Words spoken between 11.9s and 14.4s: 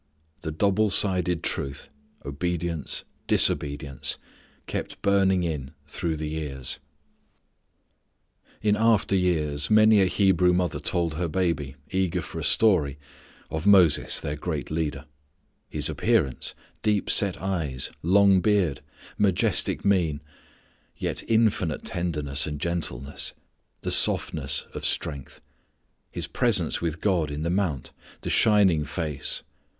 eager for a story, of Moses their